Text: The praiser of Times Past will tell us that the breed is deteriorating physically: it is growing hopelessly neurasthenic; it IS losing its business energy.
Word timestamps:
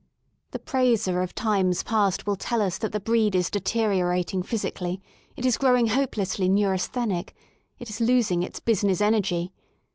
The 0.49 0.57
praiser 0.57 1.21
of 1.21 1.35
Times 1.35 1.83
Past 1.83 2.25
will 2.25 2.35
tell 2.35 2.59
us 2.59 2.79
that 2.79 2.91
the 2.91 2.99
breed 2.99 3.35
is 3.35 3.51
deteriorating 3.51 4.41
physically: 4.41 4.99
it 5.37 5.45
is 5.45 5.59
growing 5.59 5.89
hopelessly 5.89 6.49
neurasthenic; 6.49 7.35
it 7.77 7.87
IS 7.87 8.01
losing 8.01 8.41
its 8.41 8.59
business 8.59 8.99
energy. 8.99 9.53